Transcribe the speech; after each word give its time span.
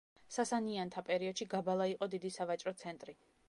სასანიანთა 0.35 1.03
პერიოდში 1.11 1.47
გაბალა 1.53 1.89
იყო 1.95 2.11
დიდი 2.17 2.35
სავაჭრო 2.41 2.75
ცენტრი. 2.85 3.17